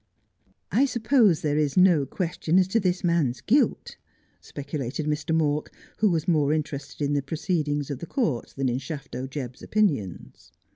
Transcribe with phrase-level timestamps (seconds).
[0.81, 3.97] 'I suppose there is no question as to this man's guilt?'
[4.41, 5.31] specu lated Mr.
[5.35, 9.61] Mawk, who was more interested in the proceedings of the court than in Shafto Jebb's
[9.61, 10.53] opinions.